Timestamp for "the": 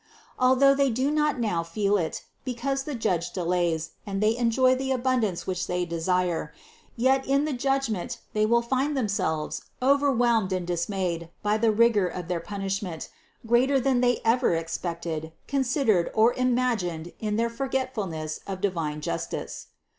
2.85-2.95, 4.73-4.91, 7.45-7.53, 11.59-11.71